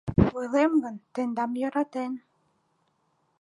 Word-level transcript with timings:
Ойлем 0.37 0.73
гын, 0.83 0.95
тендам 1.13 1.51
йӧратен? 1.61 2.13